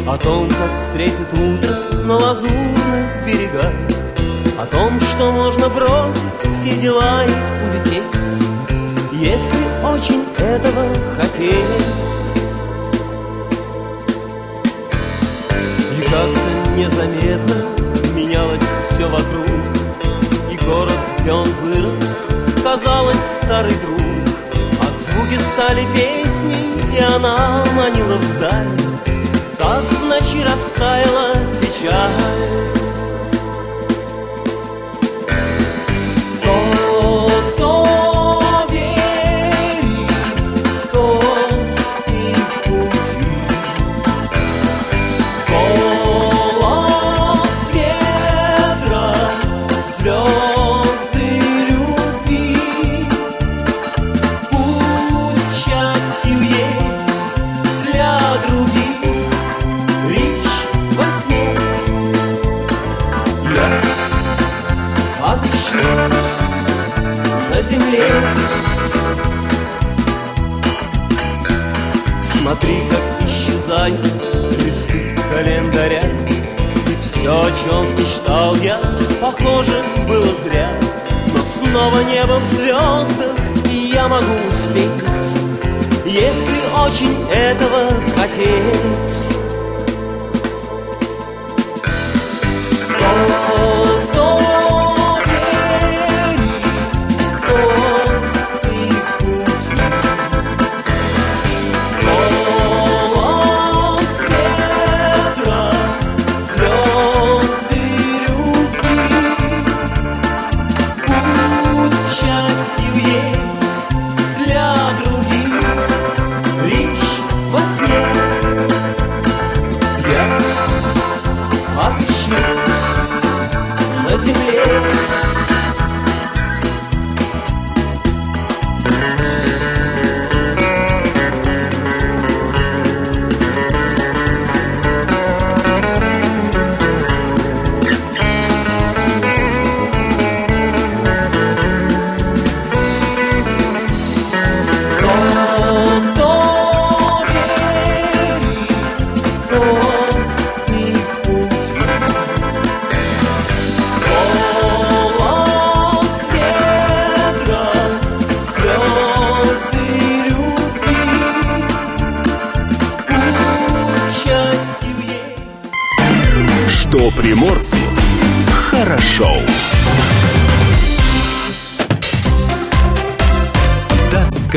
[0.04, 3.72] О том, как встретит утро на лазурных берегах,
[4.58, 8.02] О том, что можно бросить все дела и улететь,
[9.12, 10.86] Если очень этого
[11.16, 11.54] хотеть.
[15.98, 17.64] И как-то незаметно
[18.16, 18.60] менялось
[18.90, 19.46] все вокруг,
[20.50, 22.28] И город, где он вырос,
[22.64, 24.00] казалось старый друг.
[24.80, 29.11] А звуки стали песней, и она манила вдаль.
[29.62, 32.81] Так в ночи растаяла печаль.
[72.42, 74.00] Смотри, как исчезают
[74.64, 76.02] листы календаря.
[76.02, 78.80] И все о чем мечтал я,
[79.20, 80.68] похоже, было зря.
[81.32, 83.36] Но снова небом в звездах
[83.70, 85.38] я могу успеть
[86.04, 89.51] Если очень этого хотеть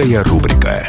[0.06, 0.88] Датская рубрика.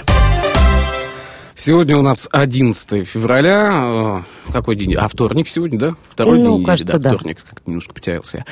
[1.55, 4.23] Сегодня у нас 11 февраля.
[4.47, 4.93] Э, Какой день?
[4.95, 5.95] А, вторник сегодня, да?
[6.11, 7.15] Второй Ну, день кажется, да.
[7.17, 7.39] вторник.
[7.49, 8.39] Как-то немножко потерялся.
[8.39, 8.45] я.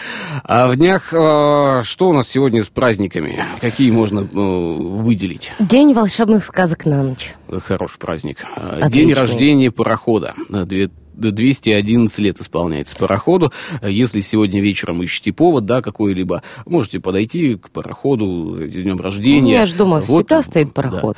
[0.43, 3.45] А в днях э, что у нас сегодня с праздниками?
[3.61, 5.53] Какие можно э, выделить?
[5.61, 7.35] День волшебных сказок на ночь.
[7.67, 8.39] Хороший праздник.
[8.57, 8.91] Отличный.
[8.91, 10.33] День рождения парохода.
[10.51, 13.53] Э, две- 211 лет исполняется пароходу.
[13.83, 19.55] Если сегодня вечером ищете повод, да, какой-либо, можете подойти к пароходу с днем рождения.
[19.55, 20.73] Ну, Я ж думаю, Вот, всегда стоит да.
[20.73, 21.17] пароход.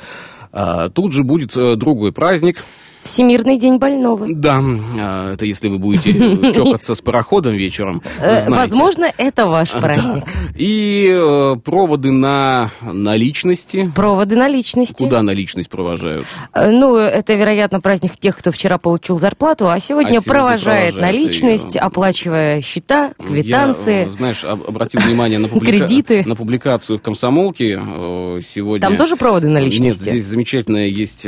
[0.51, 2.63] А, Тут же будет э, другой праздник.
[3.07, 4.27] Всемирный день больного.
[4.29, 8.01] Да, а, это если вы будете э, чокаться с пароходом вечером.
[8.19, 8.49] Э.
[8.49, 10.25] Возможно, это ваш праздник.
[10.57, 13.89] И э, проводы на наличности.
[13.95, 15.03] Проводы наличности.
[15.03, 16.25] Куда наличность провожают?
[16.53, 22.61] Ну, это, вероятно, праздник тех, кто вчера получил зарплату, а сегодня, А провожает наличность, оплачивая
[22.61, 24.09] счета, квитанции.
[24.17, 26.23] Знаешь, об- обратил внимание на, Кредиты.
[26.25, 27.79] на публикацию в «Комсомолке»
[28.41, 28.81] сегодня.
[28.81, 29.83] Там тоже проводы наличности?
[29.85, 31.25] Нет, здесь замечательная есть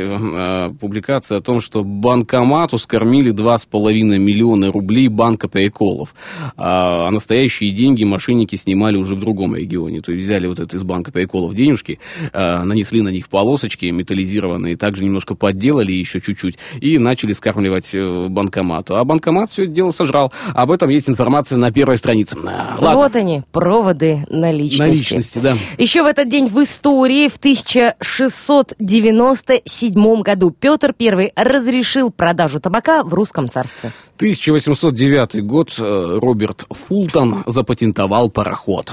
[0.79, 6.13] публикация о том, что банкомату скормили 2,5 миллиона рублей банка приколов.
[6.57, 10.01] А, а настоящие деньги мошенники снимали уже в другом регионе.
[10.01, 11.99] То есть взяли вот это из банка приколов денежки,
[12.31, 18.27] э, нанесли на них полосочки металлизированные, также немножко подделали еще чуть-чуть и начали скармливать э,
[18.29, 18.95] банкомату.
[18.95, 20.31] А банкомат все это дело сожрал.
[20.53, 22.37] Об этом есть информация на первой странице.
[22.45, 22.95] А, Ладно.
[22.95, 24.81] Вот они, проводы наличности.
[24.81, 25.55] Наличности, да.
[25.77, 33.13] Еще в этот день в истории в 1697 году Петр I разрешил продажу табака в
[33.13, 33.91] русском царстве.
[34.19, 38.91] 1809 год э, Роберт Фултон запатентовал пароход.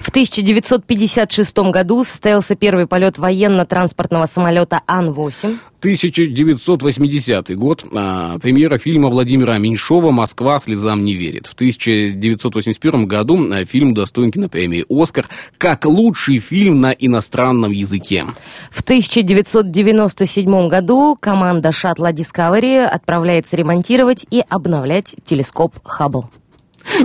[0.00, 5.56] В 1956 году состоялся первый полет военно-транспортного самолета Ан-8.
[5.86, 7.84] 1980 год.
[7.94, 11.46] а, премьера фильма Владимира Меньшова «Москва слезам не верит».
[11.46, 15.28] В 1981 году а, фильм удостоен кинопремии «Оскар»
[15.58, 18.24] как лучший фильм на иностранном языке.
[18.72, 26.28] В 1997 году команда шаттла Discovery отправляется ремонтировать и обновлять телескоп Хаббл.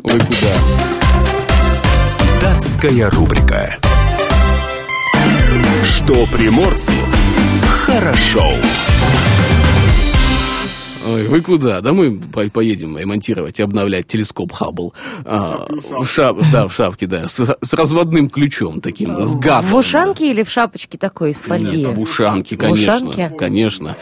[0.04, 0.52] Ой, куда?
[2.42, 3.76] Датская рубрика.
[5.84, 6.92] Что приморцу
[7.86, 8.56] хорошо.
[11.12, 11.82] Ой, вы куда?
[11.82, 14.94] Да мы по- поедем ремонтировать и обновлять телескоп Хаббл.
[15.26, 19.70] А, в шап- да, в шапке, да, с, с разводным ключом таким, с газом.
[19.72, 21.84] В ушанке или в шапочке такой из фольги?
[21.84, 22.96] Нет, в ушанке, В конечно.
[23.10, 23.32] ушанке?
[23.38, 23.96] Конечно.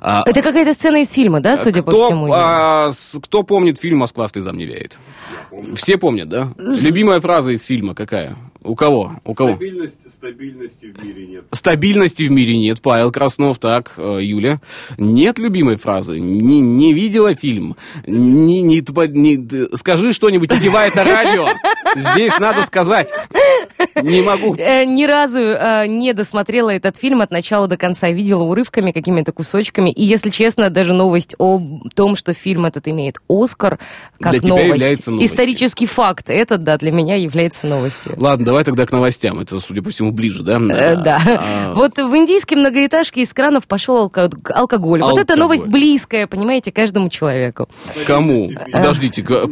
[0.00, 2.28] А, Это какая-то сцена из фильма, да, судя по кто, всему?
[2.32, 2.90] а,
[3.22, 4.98] кто помнит фильм «Москва слезам не верит»?
[5.74, 6.52] Все помнят, да?
[6.58, 8.36] Любимая фраза из фильма какая?
[8.66, 9.12] У кого?
[9.24, 9.50] У кого?
[9.50, 11.44] Стабильность, стабильности в мире нет.
[11.52, 12.80] Стабильности в мире нет.
[12.82, 14.60] Павел Краснов, так, э, Юля.
[14.98, 16.18] Нет любимой фразы.
[16.18, 17.76] Не, не видела фильм.
[18.06, 21.46] Не, не, тупо- не- скажи что-нибудь, кивай это радио.
[21.96, 23.10] Здесь надо сказать.
[24.02, 24.54] Не могу.
[24.56, 28.10] Э, Ни разу э, не досмотрела этот фильм от начала до конца.
[28.10, 29.90] Видела урывками, какими-то кусочками.
[29.90, 31.60] И, если честно, даже новость о
[31.94, 33.78] том, что фильм этот имеет Оскар,
[34.20, 34.68] как Для тебя новость.
[34.68, 35.32] является новостью.
[35.34, 36.28] Исторический факт.
[36.28, 38.14] Это, да, для меня является новостью.
[38.16, 39.38] Ладно, давай тогда к новостям.
[39.40, 40.56] Это, судя по всему, ближе, да?
[40.56, 41.20] Э, Да.
[41.26, 45.02] А, Вот в индийской многоэтажке из кранов пошел алко- алкоголь.
[45.02, 45.38] Вот это Алкоголь.
[45.40, 47.68] новость близкая, понимаете, каждому человеку.
[48.06, 48.50] Кому?
[48.72, 49.46] Подождите, к-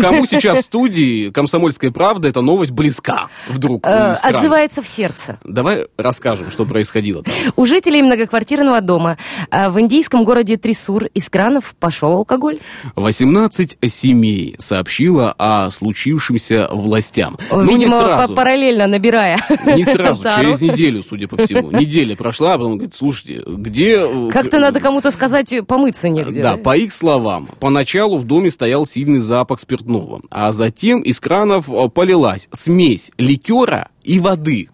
[0.00, 3.84] кому сейчас в студии «Комсомольская правда» эта новость близка вдруг?
[3.84, 4.12] Э?
[4.22, 5.40] Отзывается в сердце.
[5.42, 7.34] Давай расскажем, что происходило там.
[7.56, 9.18] У жителей многоквартирного дома
[9.50, 12.58] э, в индийском городе Трисур из кранов пошел алкоголь.
[12.94, 17.36] 18 семей сообщило о случившемся властям.
[17.50, 17.98] Ну, не Видимо,
[18.28, 18.36] сразу.
[18.36, 19.38] параллельно набирая.
[19.66, 21.70] Не сразу, через неделю, судя по всему.
[21.70, 23.96] Неделя прошла, а потом говорит, слушайте, где...
[23.98, 26.42] э, Как-то надо кому-то сказать, э, помыться негде.
[26.42, 31.68] Да, по их словам, поначалу в доме стоял сильный запах спиртного, а затем из кранов
[31.68, 34.68] э, полилась смесь ликера и воды.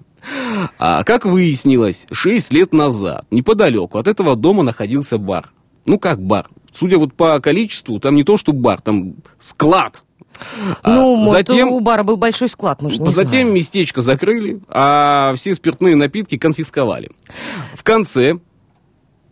[0.78, 5.50] А как выяснилось, 6 лет назад неподалеку от этого дома находился бар.
[5.86, 6.48] Ну как бар?
[6.74, 10.02] Судя вот по количеству, там не то что бар, там склад.
[10.84, 13.54] Ну, А может, затем, у бара был большой склад, мы же не затем знаем.
[13.54, 17.10] местечко закрыли, а все спиртные напитки конфисковали.
[17.74, 18.38] В конце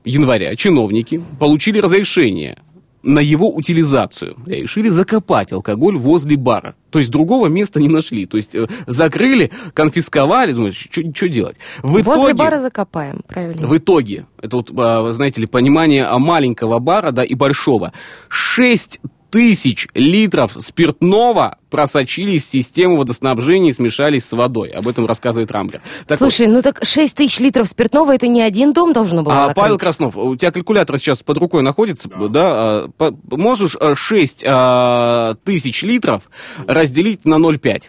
[0.05, 2.59] января чиновники получили разрешение
[3.03, 4.36] на его утилизацию.
[4.46, 6.76] И решили закопать алкоголь возле бара.
[6.90, 8.26] То есть другого места не нашли.
[8.26, 11.57] То есть э, закрыли, конфисковали, думают, что делать.
[11.82, 13.66] В Возле итоге, бара закопаем, правильно.
[13.66, 17.92] в итоге, это вот, а, знаете ли, понимание а, маленького бара, да, и большого.
[18.28, 19.00] 6
[19.33, 24.68] тысяч литров спиртного просочились в систему водоснабжения и смешались с водой.
[24.68, 25.80] Об этом рассказывает Рамблер.
[26.07, 29.33] Так вот, Слушай, ну так 6 тысяч литров спиртного, это не один дом должно было
[29.35, 29.57] а, накрыть?
[29.57, 32.85] Павел Краснов, у тебя калькулятор сейчас под рукой находится, да?
[32.85, 34.39] а, по- можешь 6
[35.45, 36.28] тысяч литров
[36.66, 37.85] разделить на 0,5?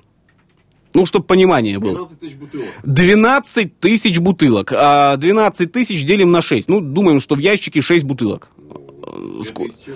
[0.95, 2.05] Ну, чтобы понимание было.
[2.05, 2.67] 12 тысяч бутылок.
[2.83, 4.73] 12 тысяч бутылок.
[4.73, 6.69] А 12 тысяч делим на 6.
[6.69, 8.49] Ну, думаем, что в ящике 6 бутылок.
[9.05, 9.93] Э, ско- 2000.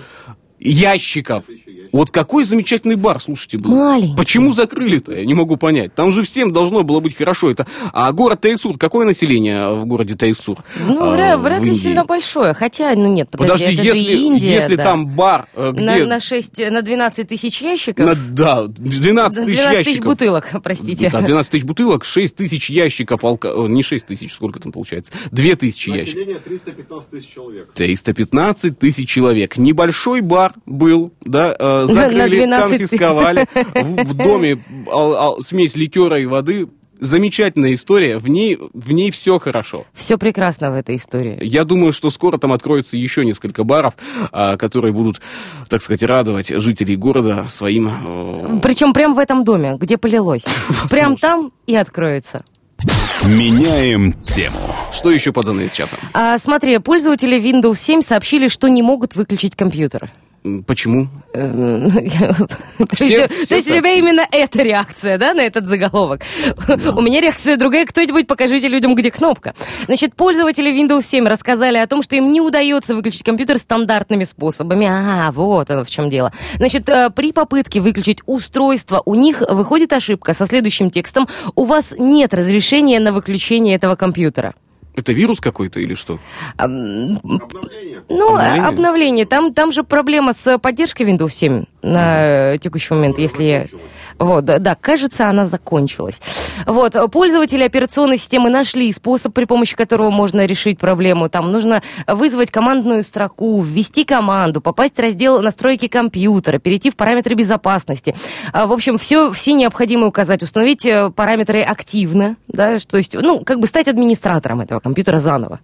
[0.58, 1.44] Ящиков.
[1.92, 3.70] Вот какой замечательный бар, слушайте, был.
[3.70, 4.16] Маленький.
[4.16, 5.12] Почему закрыли-то?
[5.14, 5.94] Я не могу понять.
[5.94, 7.50] Там же всем должно было быть хорошо.
[7.50, 7.66] Это...
[7.92, 10.58] А город Тайсур, какое население в городе Тайсур?
[10.86, 12.52] Ну, а, вряд, ли сильно большое.
[12.54, 14.54] Хотя, ну нет, подожди, Подожди, это же если, Индия.
[14.54, 14.84] если да.
[14.84, 15.84] там бар, э, где...
[15.84, 20.04] на, на, 6, на 12 тысяч ящиков, на- да, 12 тысяч 12 тысяч ящиков.
[20.04, 21.10] бутылок, простите.
[21.10, 23.48] Да, 12 тысяч бутылок, 6 тысяч ящиков алко...
[23.48, 25.12] о, Не 6 тысяч, сколько там получается?
[25.30, 26.14] 2 тысячи ящиков.
[26.14, 27.72] Население 315 тысяч человек.
[27.74, 29.56] 315 тысяч человек.
[29.56, 32.78] Небольшой бар был, да, э, закрыли, 12 тысяч.
[32.90, 33.46] конфисковали.
[33.74, 34.62] В, в доме
[35.42, 36.68] смесь ликера и воды.
[37.00, 39.86] Замечательная история, в ней, в ней все хорошо.
[39.94, 41.38] Все прекрасно в этой истории.
[41.40, 43.94] Я думаю, что скоро там откроется еще несколько баров,
[44.32, 45.20] а, которые будут,
[45.68, 47.88] так сказать, радовать жителей города своим...
[47.88, 50.42] э, Причем прямо в этом доме, где полилось.
[50.90, 52.42] Прям там и откроется.
[53.24, 54.58] Меняем тему.
[54.92, 55.98] Что еще под занавес часом?
[56.14, 60.10] А, смотри, пользователи Windows 7 сообщили, что не могут выключить компьютер.
[60.66, 61.08] Почему?
[61.32, 66.22] То Все- есть все то есть у тебя именно эта реакция, да, на этот заголовок?
[66.68, 67.84] У меня реакция другая.
[67.86, 69.54] Кто-нибудь покажите людям, где кнопка.
[69.86, 74.86] Значит, пользователи Windows 7 рассказали о том, что им не удается выключить компьютер стандартными способами.
[74.86, 76.32] Ага, вот оно в чем дело.
[76.56, 81.28] Значит, э, при попытке выключить устройство у них выходит ошибка со следующим текстом.
[81.54, 84.54] У вас нет разрешения на выключение этого компьютера.
[84.98, 86.18] Это вирус какой-то или что?
[86.56, 88.02] Обновление.
[88.08, 88.64] Ну, Обновление?
[88.66, 89.26] обновление.
[89.26, 93.66] Там, там же проблема с поддержкой Windows 7 на текущий момент, если я...
[94.18, 96.20] Вот, да, кажется, она закончилась.
[96.66, 101.28] Вот, пользователи операционной системы нашли способ, при помощи которого можно решить проблему.
[101.28, 107.34] Там нужно вызвать командную строку, ввести команду, попасть в раздел настройки компьютера, перейти в параметры
[107.34, 108.14] безопасности.
[108.52, 113.44] А, В общем, все, все необходимые указать, установить э, параметры активно, да, что есть, ну,
[113.44, 115.60] как бы стать администратором этого компьютера заново.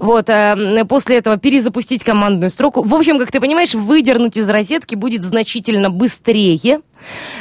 [0.00, 0.56] Вот, а,
[0.88, 2.82] после этого перезапустить командную строку.
[2.82, 6.80] В общем, как ты понимаешь, выдернуть из розетки будет значительно быстрее.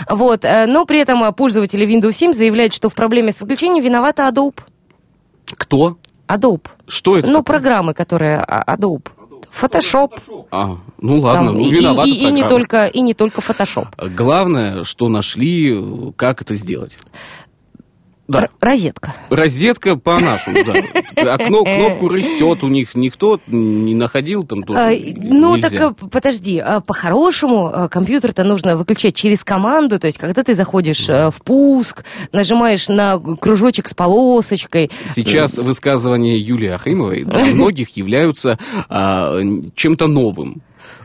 [0.09, 3.83] Вот, э, но при этом э, пользователи Windows 7 заявляют, что в проблеме с выключением
[3.83, 4.59] виновата Adobe.
[5.45, 5.97] Кто?
[6.27, 6.67] Adobe.
[6.87, 7.27] Что это?
[7.27, 7.43] Ну, такое?
[7.43, 9.07] программы, которые а, Adobe.
[9.59, 10.45] Photoshop.
[10.51, 12.49] А, ну ладно, Там, ну, и, виновата и- и не программа.
[12.49, 13.87] только, и не только Photoshop.
[14.15, 16.97] Главное, что нашли, э, как это сделать.
[18.27, 19.15] Да, розетка.
[19.29, 20.73] розетка по-нашему, да.
[21.33, 25.69] А кно- кнопку ресет у них никто не находил там тоже А, ну, нельзя.
[25.69, 30.53] так э, подожди, а, по-хорошему э, компьютер-то нужно выключать через команду, то есть когда ты
[30.55, 32.03] заходишь э, в пуск,
[32.33, 34.91] нажимаешь на кружочек с полосочкой.
[35.07, 38.59] Сейчас высказывания Юлии Ахимовой для многих являются
[38.89, 39.39] а,
[39.75, 40.61] чем-то новым.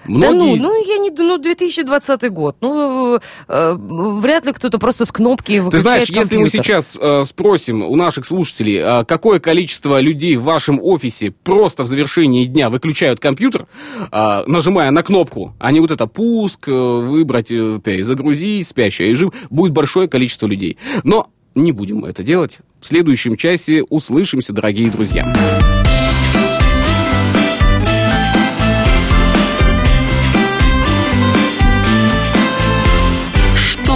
[0.09, 5.13] Да ну, ну я не ну 2020 год, ну э, вряд ли кто-то просто с
[5.13, 6.23] кнопки выключает Ты знаешь, компьютер.
[6.23, 11.33] если мы сейчас э, спросим у наших слушателей, э, какое количество людей в вашем офисе
[11.45, 13.67] просто в завершении дня выключают компьютер,
[14.11, 19.33] э, нажимая на кнопку, а не вот это пуск, э, выбрать, э, загрузить, спящий режим,
[19.51, 20.79] будет большое количество людей.
[21.05, 22.59] Но не будем мы это делать.
[22.81, 25.33] В следующем часе услышимся, дорогие друзья.